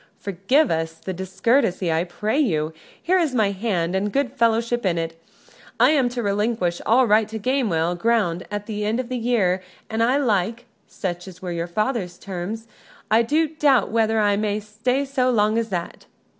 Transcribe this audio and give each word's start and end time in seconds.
Forgive 0.17 0.71
us 0.71 0.93
the 0.95 1.13
discourtesy, 1.13 1.91
I 1.93 2.05
pray 2.05 2.39
you. 2.39 2.73
Here 2.99 3.19
is 3.19 3.35
my 3.35 3.51
hand 3.51 3.95
and 3.95 4.11
good 4.11 4.33
fellowship 4.33 4.83
in 4.83 4.97
it. 4.97 5.15
I 5.79 5.91
am 5.91 6.09
to 6.09 6.23
relinquish 6.23 6.81
all 6.87 7.05
right 7.05 7.27
to 7.27 7.37
Gamewell 7.37 7.93
ground 7.99 8.47
at 8.49 8.65
the 8.65 8.83
end 8.83 8.99
of 8.99 9.11
a 9.11 9.15
year 9.15 9.61
an 9.91 10.01
I 10.01 10.17
like 10.17 10.65
such 10.87 11.27
were 11.39 11.51
your 11.51 11.67
father's 11.67 12.17
terms. 12.17 12.67
I 13.11 13.21
do 13.21 13.47
doubt 13.49 13.91
whether 13.91 14.19
I 14.19 14.37
may 14.37 14.59
stay 14.59 15.05
so 15.05 15.29
long 15.29 15.59
as 15.59 15.69
that." 15.69 16.07